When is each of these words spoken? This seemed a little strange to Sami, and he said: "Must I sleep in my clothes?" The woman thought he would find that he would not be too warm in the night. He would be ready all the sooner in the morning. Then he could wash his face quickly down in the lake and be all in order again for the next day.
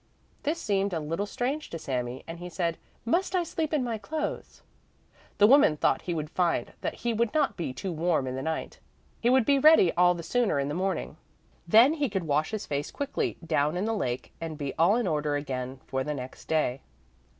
This 0.41 0.59
seemed 0.59 0.93
a 0.93 0.99
little 0.99 1.27
strange 1.27 1.69
to 1.69 1.77
Sami, 1.77 2.23
and 2.27 2.39
he 2.39 2.49
said: 2.49 2.79
"Must 3.05 3.35
I 3.35 3.43
sleep 3.43 3.71
in 3.71 3.83
my 3.83 3.99
clothes?" 3.99 4.63
The 5.37 5.45
woman 5.45 5.77
thought 5.77 6.01
he 6.01 6.13
would 6.15 6.31
find 6.31 6.73
that 6.81 6.95
he 6.95 7.13
would 7.13 7.31
not 7.35 7.55
be 7.55 7.71
too 7.71 7.91
warm 7.91 8.25
in 8.25 8.33
the 8.33 8.41
night. 8.41 8.79
He 9.19 9.29
would 9.29 9.45
be 9.45 9.59
ready 9.59 9.91
all 9.93 10.15
the 10.15 10.23
sooner 10.23 10.59
in 10.59 10.69
the 10.69 10.73
morning. 10.73 11.17
Then 11.67 11.93
he 11.93 12.09
could 12.09 12.23
wash 12.23 12.49
his 12.49 12.65
face 12.65 12.89
quickly 12.89 13.37
down 13.45 13.77
in 13.77 13.85
the 13.85 13.93
lake 13.93 14.33
and 14.41 14.57
be 14.57 14.73
all 14.73 14.95
in 14.95 15.05
order 15.05 15.35
again 15.35 15.79
for 15.85 16.03
the 16.03 16.15
next 16.15 16.45
day. 16.47 16.81